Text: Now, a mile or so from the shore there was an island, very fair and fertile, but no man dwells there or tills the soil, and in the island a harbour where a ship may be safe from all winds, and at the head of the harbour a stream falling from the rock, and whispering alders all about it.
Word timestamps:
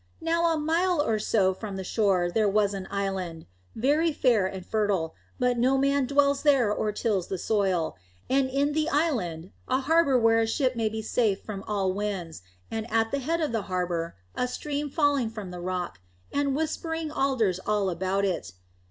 Now, 0.19 0.51
a 0.51 0.57
mile 0.57 0.99
or 0.99 1.19
so 1.19 1.53
from 1.53 1.75
the 1.75 1.83
shore 1.83 2.31
there 2.31 2.49
was 2.49 2.73
an 2.73 2.87
island, 2.89 3.45
very 3.75 4.11
fair 4.11 4.47
and 4.47 4.65
fertile, 4.65 5.13
but 5.37 5.59
no 5.59 5.77
man 5.77 6.07
dwells 6.07 6.41
there 6.41 6.73
or 6.73 6.91
tills 6.91 7.27
the 7.27 7.37
soil, 7.37 7.95
and 8.27 8.49
in 8.49 8.71
the 8.73 8.89
island 8.89 9.51
a 9.67 9.81
harbour 9.81 10.17
where 10.17 10.39
a 10.39 10.47
ship 10.47 10.75
may 10.75 10.89
be 10.89 11.03
safe 11.03 11.43
from 11.43 11.61
all 11.67 11.93
winds, 11.93 12.41
and 12.71 12.91
at 12.91 13.11
the 13.11 13.19
head 13.19 13.41
of 13.41 13.51
the 13.51 13.61
harbour 13.69 14.15
a 14.33 14.47
stream 14.47 14.89
falling 14.89 15.29
from 15.29 15.51
the 15.51 15.61
rock, 15.61 15.99
and 16.31 16.55
whispering 16.55 17.11
alders 17.11 17.59
all 17.67 17.87
about 17.87 18.25
it. 18.25 18.53